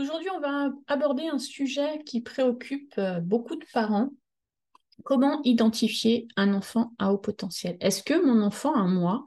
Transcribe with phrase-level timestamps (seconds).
[0.00, 4.08] Aujourd'hui, on va aborder un sujet qui préoccupe euh, beaucoup de parents.
[5.04, 7.76] Comment identifier un enfant à haut potentiel?
[7.80, 9.26] Est-ce que mon enfant, à moi,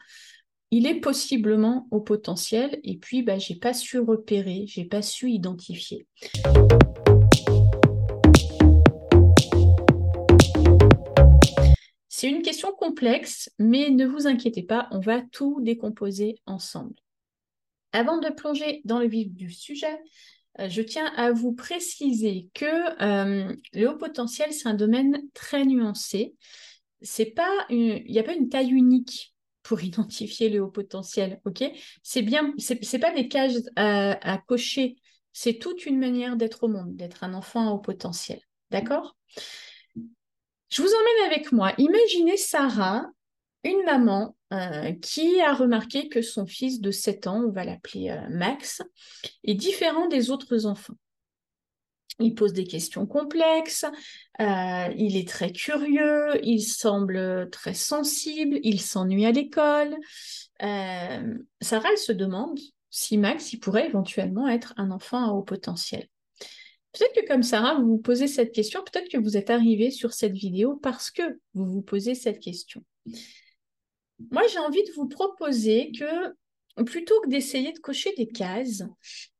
[0.71, 5.29] il est possiblement au potentiel et puis bah, j'ai pas su repérer, j'ai pas su
[5.29, 6.07] identifier?
[12.09, 16.95] C'est une question complexe, mais ne vous inquiétez pas, on va tout décomposer ensemble.
[17.91, 19.99] Avant de plonger dans le vif du sujet,
[20.59, 22.65] je tiens à vous préciser que
[23.01, 26.35] euh, le haut potentiel, c'est un domaine très nuancé.
[27.01, 31.63] C'est pas il n'y a pas une taille unique pour identifier le haut potentiel, ok?
[32.03, 34.95] C'est bien, c'est pas des cages à, cocher,
[35.31, 39.17] c'est toute une manière d'être au monde, d'être un enfant à haut potentiel, d'accord?
[39.95, 41.73] Je vous emmène avec moi.
[41.77, 43.05] Imaginez Sarah,
[43.63, 48.09] une maman euh, qui a remarqué que son fils de 7 ans, on va l'appeler
[48.09, 48.81] euh, Max,
[49.43, 50.95] est différent des autres enfants.
[52.19, 53.85] Il pose des questions complexes,
[54.39, 59.97] euh, il est très curieux, il semble très sensible, il s'ennuie à l'école.
[60.59, 62.59] Sarah, elle se demande
[62.91, 66.07] si Max il pourrait éventuellement être un enfant à haut potentiel.
[66.91, 70.13] Peut-être que comme Sarah, vous vous posez cette question, peut-être que vous êtes arrivé sur
[70.13, 72.83] cette vidéo parce que vous vous posez cette question
[74.31, 76.33] moi, j'ai envie de vous proposer que
[76.83, 78.83] plutôt que d'essayer de cocher des cases,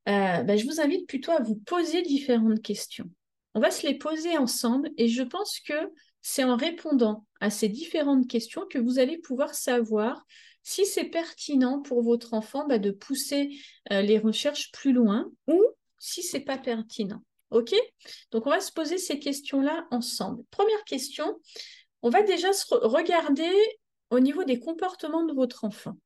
[0.10, 3.10] euh, ben, je vous invite plutôt à vous poser différentes questions.
[3.56, 5.74] On va se les poser ensemble et je pense que
[6.22, 10.26] c'est en répondant à ces différentes questions que vous allez pouvoir savoir
[10.64, 13.50] si c'est pertinent pour votre enfant ben, de pousser
[13.92, 15.62] euh, les recherches plus loin ou
[16.00, 17.22] si c'est pas pertinent.
[17.52, 17.74] OK?
[18.32, 20.44] Donc on va se poser ces questions-là ensemble.
[20.50, 21.40] Première question,
[22.02, 23.52] on va déjà regarder
[24.14, 25.98] au niveau des comportements de votre enfant.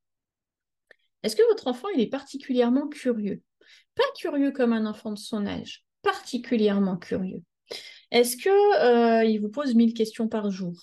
[1.23, 3.41] Est-ce que votre enfant il est particulièrement curieux?
[3.95, 7.43] Pas curieux comme un enfant de son âge, particulièrement curieux.
[8.11, 10.73] Est-ce qu'il euh, il vous pose mille questions par jour?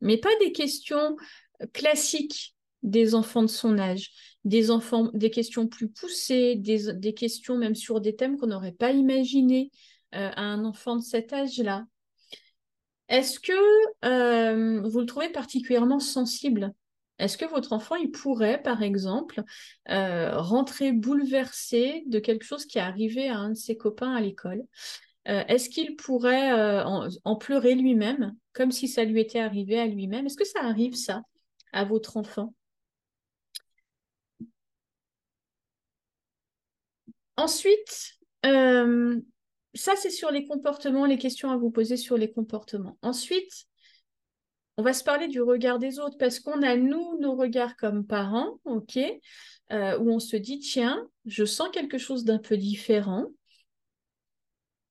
[0.00, 1.16] Mais pas des questions
[1.72, 4.10] classiques des enfants de son âge,
[4.44, 9.70] des questions plus poussées, des, questions même sur des thèmes qu'on n'aurait pas imaginé
[10.14, 11.86] euh, à un enfant de cet âge-là.
[13.08, 13.52] Est-ce que
[14.04, 16.72] euh, vous le trouvez particulièrement sensible?
[17.18, 19.42] Est-ce que votre enfant, il pourrait, par exemple,
[19.90, 24.20] euh, rentrer bouleversé de quelque chose qui est arrivé à un de ses copains à
[24.20, 24.62] l'école?
[25.28, 30.26] Euh, Est-ce qu'il pourrait en, pleurer lui-même, comme si ça lui était arrivé à lui-même?
[30.26, 31.22] Est-ce que ça arrive, ça,
[31.72, 32.54] à votre enfant?
[37.36, 38.18] Ensuite,
[39.74, 42.96] ça, c'est sur les comportements, les questions à vous poser sur les comportements.
[43.02, 43.66] Ensuite,
[44.76, 48.06] on va se parler du regard des autres parce qu'on a, nous, nos regards comme
[48.06, 48.98] parents, OK,
[49.72, 53.26] euh, où on se dit, tiens, je sens quelque chose d'un peu différent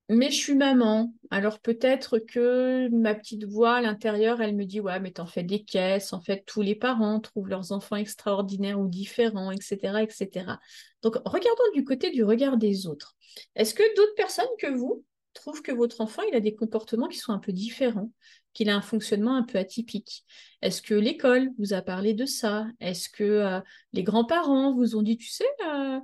[0.09, 1.13] mais je suis maman.
[1.29, 5.43] Alors peut-être que ma petite voix à l'intérieur, elle me dit ouais, mais t'en fais
[5.43, 6.13] des caisses.
[6.13, 10.59] En fait, tous les parents trouvent leurs enfants extraordinaires ou différents, etc., etc.
[11.01, 13.15] Donc regardons du côté du regard des autres.
[13.55, 15.03] Est-ce que d'autres personnes que vous
[15.33, 18.11] trouvent que votre enfant il a des comportements qui sont un peu différents,
[18.53, 20.25] qu'il a un fonctionnement un peu atypique?
[20.61, 22.67] Est-ce que l'école vous a parlé de ça?
[22.81, 23.59] Est-ce que euh,
[23.93, 25.99] les grands-parents vous ont dit, tu sais, euh,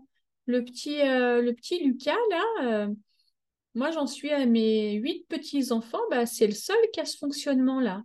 [0.45, 2.87] le petit, euh, le petit Lucas là
[3.75, 8.03] moi, j'en suis à mes huit petits-enfants, bah, c'est le seul qui a ce fonctionnement-là.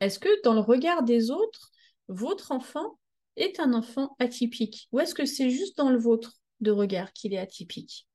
[0.00, 1.70] Est-ce que dans le regard des autres,
[2.08, 2.98] votre enfant
[3.36, 4.88] est un enfant atypique?
[4.92, 8.06] Ou est-ce que c'est juste dans le vôtre de regard qu'il est atypique?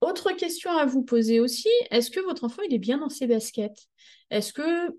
[0.00, 3.26] Autre question à vous poser aussi, est-ce que votre enfant il est bien dans ses
[3.26, 3.88] baskets?
[4.30, 4.90] Est-ce que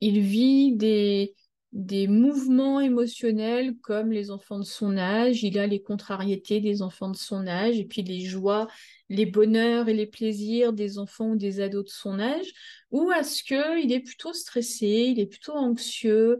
[0.00, 1.34] il vit des,
[1.72, 7.10] des mouvements émotionnels comme les enfants de son âge, il a les contrariétés des enfants
[7.10, 8.66] de son âge, et puis les joies,
[9.08, 12.52] les bonheurs et les plaisirs des enfants ou des ados de son âge,
[12.90, 16.38] ou est-ce qu'il est plutôt stressé, il est plutôt anxieux,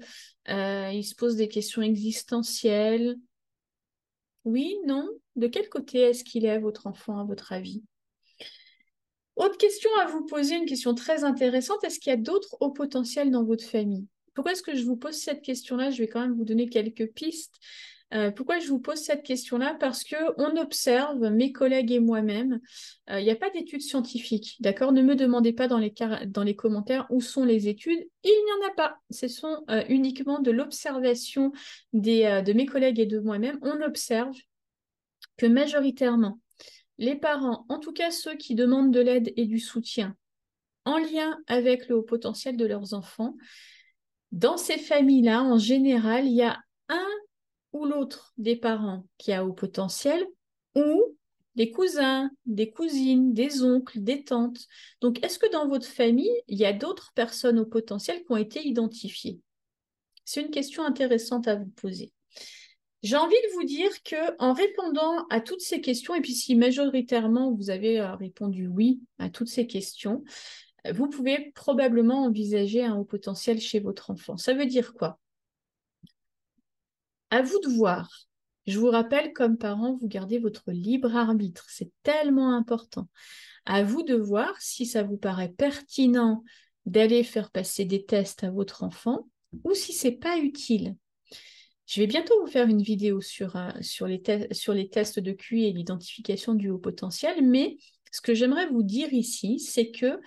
[0.49, 3.17] euh, il se pose des questions existentielles?
[4.45, 5.09] Oui, non?
[5.35, 7.83] De quel côté est-ce qu'il est, votre enfant, à votre avis?
[9.35, 11.85] Autre question à vous poser, une question très intéressante.
[11.85, 14.07] Est-ce qu'il y a d'autres hauts potentiels dans votre famille?
[14.37, 15.91] Pourquoi est-ce que je vous pose cette question-là?
[15.91, 17.57] Je vais quand même vous donner quelques pistes.
[18.15, 19.77] Euh, pourquoi je vous pose cette question-là?
[19.81, 22.61] Parce que on observe, mes collègues et moi-même,
[23.11, 24.93] euh, il n'y a pas d'études scientifiques, d'accord?
[24.93, 28.07] Ne me demandez pas dans les, commentaires où sont les études.
[28.23, 28.99] Il n'y en a pas.
[29.11, 31.51] Ce sont euh, uniquement de l'observation
[31.95, 33.59] de mes collègues et de moi-même.
[33.63, 34.37] On observe
[35.39, 36.39] que majoritairement,
[36.99, 40.15] les parents, en tout cas ceux qui demandent de l'aide et du soutien
[40.85, 43.35] en lien avec le haut potentiel de leurs enfants,
[44.37, 46.59] dans ces familles-là, en général, il y a
[46.91, 47.09] un
[47.73, 50.27] ou l'autre des parents qui a haut potentiel,
[50.75, 51.17] ou
[51.55, 54.67] des cousins, des cousines, des oncles, des tantes.
[55.01, 58.37] Donc, est-ce que dans votre famille, il y a d'autres personnes au potentiel qui ont
[58.37, 59.41] été identifiées?
[60.27, 62.13] C'est une question intéressante à vous poser.
[63.03, 66.57] J'ai envie de vous dire que en répondant à toutes ces questions, et puis si
[66.57, 70.25] majoritairement vous avez euh, répondu oui à toutes ces questions,
[70.93, 74.37] vous pouvez probablement envisager un haut potentiel chez votre enfant.
[74.37, 75.19] Ça veut dire quoi?
[77.31, 78.27] À vous de voir
[78.67, 81.67] je vous rappelle, comme parent, vous gardez votre libre arbitre.
[81.69, 83.09] C'est tellement important.
[83.65, 86.43] À vous de voir si ça vous paraît pertinent
[86.85, 89.29] d'aller faire passer des tests à votre enfant
[89.65, 90.97] ou si c'est pas utile.
[91.87, 93.71] Je vais bientôt vous faire une vidéo sur, euh,
[94.07, 97.77] les, sur les tests de QI et l'identification du haut potentiel, mais
[98.11, 100.21] ce que j'aimerais vous dire ici, c'est que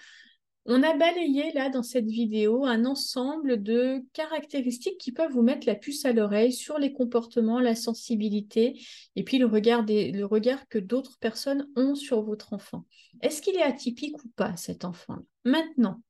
[0.71, 5.65] on a balayé là dans cette vidéo un ensemble de caractéristiques qui peuvent vous mettre
[5.65, 8.79] la puce à l'oreille sur les comportements, la sensibilité
[9.15, 9.83] et puis le regard,
[10.69, 12.85] que d'autres personnes ont sur votre enfant.
[13.21, 16.03] Est-ce qu'il est atypique ou pas cet enfant Maintenant,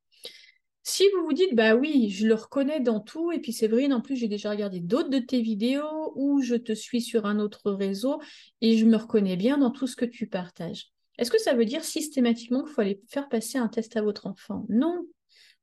[0.84, 4.02] si vous vous dites, bah oui, je le reconnais dans tout, et puis vrai, en
[4.02, 7.72] plus j'ai déjà regardé d'autres de tes vidéos ou je te suis sur un autre
[7.72, 8.20] réseau
[8.60, 10.92] et je me reconnais bien dans tout ce que tu partages.
[11.20, 14.26] Est-ce que ça veut dire systématiquement qu'il faut aller faire passer un test à votre
[14.26, 14.66] enfant?
[14.70, 15.06] Non,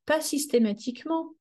[0.05, 1.33] pas systématiquement.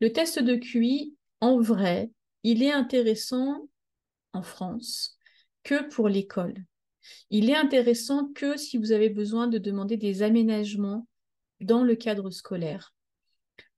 [0.00, 2.10] Le test de QI, en vrai,
[2.42, 3.68] il est intéressant
[4.32, 5.16] en France
[5.62, 6.54] que pour l'école.
[7.30, 11.06] Il est intéressant que si vous avez besoin de demander des aménagements
[11.60, 12.94] dans le cadre scolaire.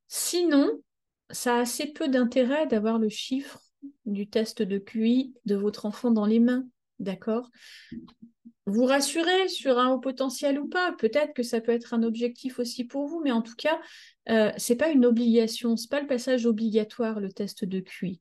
[0.07, 0.83] Sinon,
[1.29, 3.61] ça a assez peu d'intérêt d'avoir le chiffre
[4.07, 6.67] du test de QI de votre enfant dans les mains.
[7.01, 7.51] D'accord?
[8.69, 10.93] Vous rassurer sur un haut potentiel ou pas.
[10.99, 13.81] Peut-être que ça peut être un objectif aussi pour vous, mais en tout cas,
[14.29, 17.81] euh, ce n'est pas une obligation, ce n'est pas le passage obligatoire, le test de
[17.81, 18.21] QI.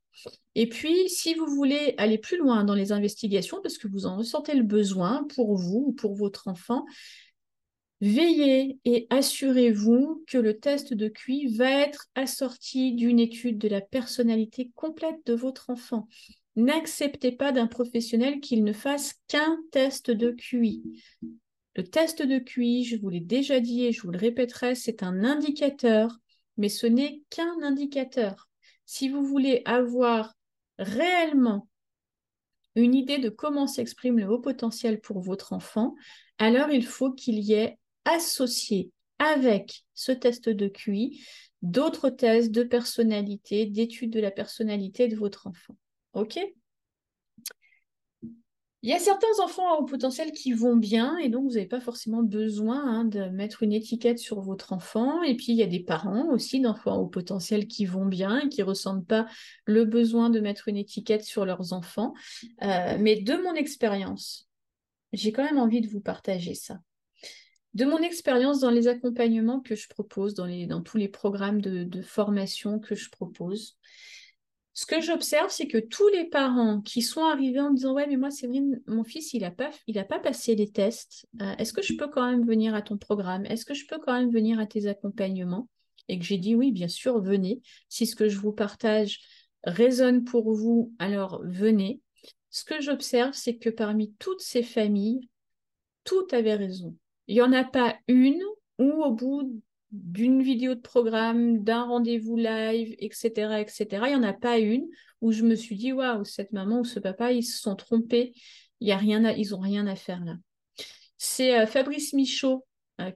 [0.56, 4.18] Et puis, si vous voulez aller plus loin dans les investigations, parce que vous en
[4.18, 6.86] ressentez le besoin pour vous ou pour votre enfant,
[8.02, 13.82] veillez et assurez-vous que le test de QI va être assorti d'une étude de la
[13.82, 16.08] personnalité complète de votre enfant.
[16.58, 20.82] N'acceptez pas d'un professionnel qu'il ne fasse qu'un test de QI.
[21.76, 25.04] Le test de QI, je vous l'ai déjà dit et je vous le répéterai, c'est
[25.04, 26.18] un indicateur,
[26.58, 28.50] mais ce n'est qu'un indicateur.
[28.88, 30.34] Si vous voulez avoir
[30.80, 31.70] réellement
[32.74, 35.94] une idée de comment s'exprime le haut potentiel pour votre enfant,
[36.40, 41.24] alors il faut qu'il y ait associé avec ce test de QI
[41.62, 45.76] d'autres tests de personnalité, d'études de la personnalité de votre enfant.
[46.18, 46.40] OK
[48.84, 51.66] il y a certains enfants à haut potentiel qui vont bien et donc vous n'avez
[51.66, 55.24] pas forcément besoin hein, de mettre une étiquette sur votre enfant.
[55.24, 58.40] Et puis il y a des parents aussi d'enfants à haut potentiel qui vont bien
[58.40, 59.26] et qui ne ressentent pas
[59.66, 62.14] le besoin de mettre une étiquette sur leurs enfants.
[62.62, 64.48] Euh, mais de mon expérience,
[65.12, 66.80] j'ai quand même envie de vous partager ça.
[67.74, 71.62] De mon expérience dans les accompagnements que je propose, dans, les, dans tous les programmes
[71.62, 73.78] de formation que je propose,
[74.78, 78.16] ce que j'observe, c'est que tous les parents qui sont arrivés en disant Ouais, mais
[78.16, 79.72] moi, Séverine, mon fils, il n'a pas,
[80.08, 81.26] pas passé les tests.
[81.42, 83.44] Euh, est-ce que je peux quand même venir à ton programme?
[83.48, 85.68] Est-ce que je peux quand même venir à tes accompagnements?
[86.10, 87.60] Et que j'ai dit Oui, bien sûr, venez.
[87.90, 89.20] Si ce que je vous partage
[89.64, 92.00] résonne pour vous, alors venez.
[92.52, 95.28] Ce que j'observe, c'est que parmi toutes ces familles,
[96.04, 96.96] tout avait raison.
[97.26, 98.44] Il n'y en a pas une
[98.78, 99.60] où, au bout
[100.04, 103.86] d'une vidéo de programme, d'un rendez-vous live, etc., etc.
[104.08, 104.88] Il n'y en a pas une
[105.22, 108.34] où je me suis dit, waouh, cette maman ou ce papa, ils se sont trompés,
[108.82, 110.36] y a rien ils n'ont rien à faire là.
[111.18, 112.66] C'est euh, Fabrice Michaud
[113.02, 113.12] euh,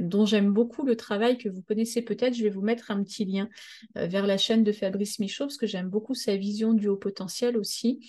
[0.00, 2.34] dont j'aime beaucoup le travail, que vous connaissez peut-être.
[2.34, 3.48] Je vais vous mettre un petit lien
[3.96, 6.96] euh, vers la chaîne de Fabrice Michaud, parce que j'aime beaucoup sa vision du haut
[6.96, 8.08] potentiel aussi,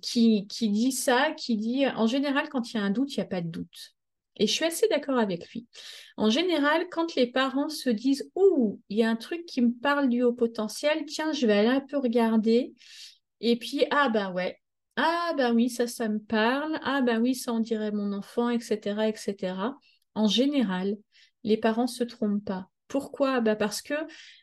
[0.00, 3.20] qui, qui dit ça, qui dit, en général, quand il y a un doute, il
[3.20, 3.95] n'y a pas de doute.
[4.36, 5.66] Et je suis assez d'accord avec lui.
[6.16, 9.72] En général, quand les parents se disent Ouh, il y a un truc qui me
[9.72, 12.74] parle du haut potentiel, tiens, je vais aller un peu regarder.
[13.40, 14.58] Et puis, ah ben ouais,
[14.96, 18.50] ah ben oui, ça, ça me parle, ah ben oui, ça en dirait mon enfant,
[18.50, 19.76] etc., etc.
[20.14, 20.96] En général,
[21.44, 22.68] les parents ne se trompent pas.
[22.88, 23.40] Pourquoi?
[23.40, 23.94] Bah Parce que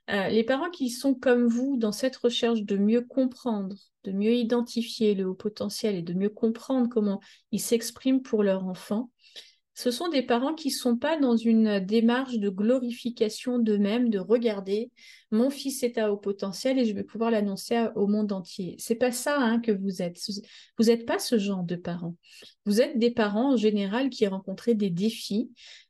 [0.10, 4.34] euh, les parents qui sont comme vous dans cette recherche de mieux comprendre, de mieux
[4.34, 7.22] identifier le haut potentiel et de mieux comprendre comment
[7.52, 9.10] il s'exprime pour leur enfant,
[9.76, 14.20] ce sont des parents qui ne sont pas dans une démarche de glorification d'eux-mêmes, de
[14.20, 14.92] regarder,
[15.32, 18.76] mon fils est à haut potentiel et je vais pouvoir l'annoncer au monde entier.
[18.78, 20.20] C'est pas ça hein, que vous êtes.
[20.78, 22.16] Vous n'êtes pas ce genre de parents.
[22.66, 25.50] Vous êtes des parents en général qui rencontré des défis,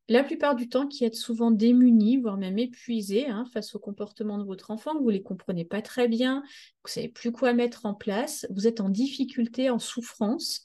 [0.09, 4.37] la plupart du temps qui êtes souvent démunis, voire même épuisés hein, face au comportement
[4.37, 7.53] de votre enfant, vous ne les comprenez pas très bien, vous ne savez plus quoi
[7.53, 10.63] mettre en place, vous êtes en difficulté, en souffrance.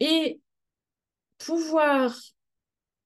[0.00, 0.40] Et
[1.38, 2.16] pouvoir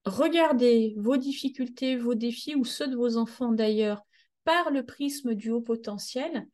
[0.09, 4.03] regarder vos difficultés, vos défis ou ceux de vos enfants d'ailleurs
[4.45, 6.47] par le prisme du haut potentiel,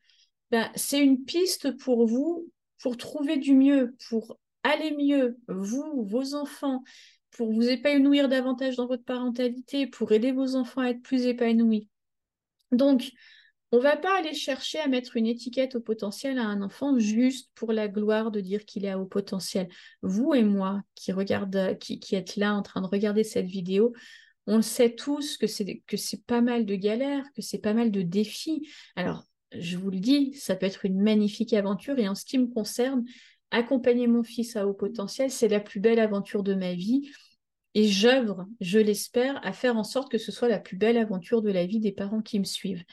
[0.51, 2.49] ben, c'est une piste pour vous
[2.85, 6.83] pour trouver du mieux, pour aller mieux, vous, vos enfants,
[7.31, 11.89] pour vous épanouir davantage dans votre parentalité, pour aider vos enfants à être plus épanouis.
[12.73, 13.11] Donc,
[13.75, 16.97] on ne va pas aller chercher à mettre une étiquette au potentiel à un enfant
[16.97, 19.69] juste pour la gloire de dire qu'il est à haut potentiel.
[20.01, 23.93] Vous et moi qui, regarde, qui, qui êtes là en train de regarder cette vidéo,
[24.47, 27.75] on le sait tous que c'est que c'est pas mal de galères, que c'est pas
[27.75, 28.69] mal de défis.
[28.95, 32.39] Alors, je vous le dis, ça peut être une magnifique aventure et en ce qui
[32.39, 33.05] me concerne,
[33.51, 37.11] accompagner mon fils à haut potentiel, c'est la plus belle aventure de ma vie.
[37.75, 41.43] Et j'œuvre, je l'espère, à faire en sorte que ce soit la plus belle aventure
[41.43, 42.85] de la vie des parents qui me suivent.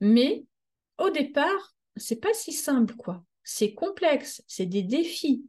[0.00, 0.44] Mais
[0.98, 3.24] au départ, c'est pas si simple, quoi.
[3.42, 5.44] C'est complexe, c'est des défis.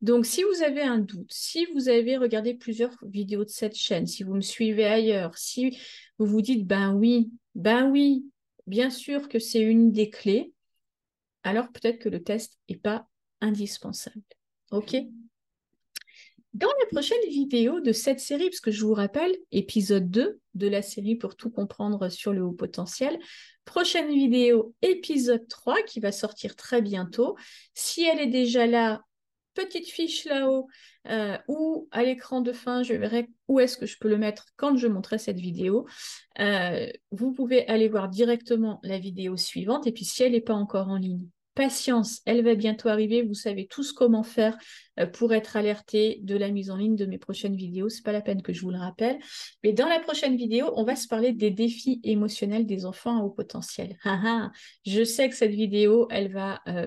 [0.00, 4.06] Donc, si vous avez un doute, si vous avez regardé plusieurs vidéos de cette chaîne,
[4.06, 5.78] si vous me suivez ailleurs, si
[6.18, 8.24] vous vous dites, ben oui, ben oui,
[8.66, 10.52] bien sûr que c'est une des clés,
[11.42, 13.06] alors peut-être que le test n'est pas
[13.40, 14.22] indispensable.
[14.70, 14.96] OK?
[16.54, 20.68] Dans la prochaine vidéo de cette série, parce que je vous rappelle, épisode 2 de
[20.68, 23.18] la série pour tout comprendre sur le haut potentiel,
[23.64, 27.36] prochaine vidéo, épisode 3 qui va sortir très bientôt.
[27.74, 29.02] Si elle est déjà là,
[29.54, 30.68] petite fiche là-haut
[31.08, 34.46] euh, ou à l'écran de fin, je verrai où est-ce que je peux le mettre
[34.56, 35.86] quand je montrerai cette vidéo.
[36.40, 40.54] Euh, vous pouvez aller voir directement la vidéo suivante et puis si elle n'est pas
[40.54, 43.22] encore en ligne, patience, elle va bientôt arriver.
[43.22, 44.56] Vous savez tous comment faire
[44.98, 47.88] euh, pour être alerté de la mise en ligne de mes prochaines vidéos.
[47.88, 49.18] C'est pas la peine que je vous le rappelle.
[49.64, 53.22] Mais dans la prochaine vidéo, on va se parler des défis émotionnels des enfants à
[53.22, 53.96] haut potentiel.
[54.04, 54.52] Ah, ah.
[54.86, 56.86] je sais que cette vidéo, elle va euh,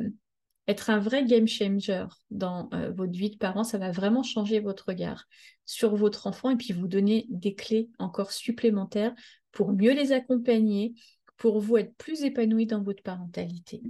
[0.67, 3.63] être un vrai game changer dans euh, votre vie de parent.
[3.63, 5.25] Ça va vraiment changer votre regard
[5.65, 9.13] sur votre enfant et puis vous donner des clés encore supplémentaires
[9.51, 10.93] pour mieux les accompagner,
[11.37, 13.81] pour vous être plus épanoui dans votre parentalité.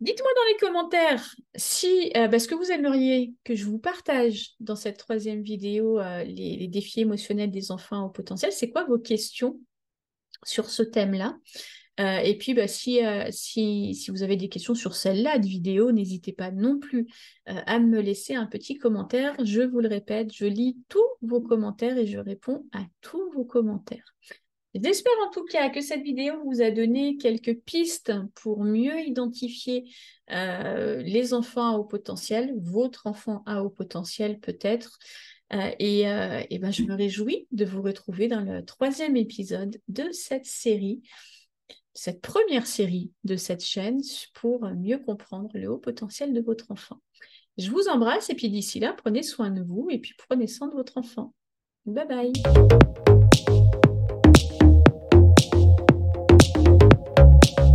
[0.00, 4.76] Dites-moi dans les commentaires si euh, bah, que vous aimeriez que je vous partage dans
[4.76, 9.60] cette troisième vidéo, euh, les, défis émotionnels des enfants au potentiel, c'est quoi vos questions
[10.42, 11.36] sur ce thème-là?
[12.00, 15.92] Euh, Et puis, bah, si, si, si, vous avez des questions sur celle-là de vidéo,
[15.92, 17.06] n'hésitez pas non plus
[17.44, 19.34] à me laisser un petit commentaire.
[19.44, 23.44] Je vous le répète, je lis tous vos commentaires et je réponds à tous vos
[23.44, 24.14] commentaires.
[24.74, 29.90] J'espère en tout cas que cette vidéo vous a donné quelques pistes pour mieux identifier
[30.30, 34.98] euh, les enfants à haut potentiel, votre enfant à haut potentiel peut-être.
[35.52, 39.80] Euh, et, euh, et ben, je me réjouis de vous retrouver dans le troisième épisode
[39.88, 41.02] de cette série,
[41.92, 44.00] cette première série de cette chaîne
[44.34, 47.00] pour mieux comprendre le haut potentiel de votre enfant.
[47.58, 50.68] Je vous embrasse et puis d'ici là, prenez soin de vous et puis prenez soin
[50.68, 51.34] de votre enfant.
[51.86, 53.09] Bye bye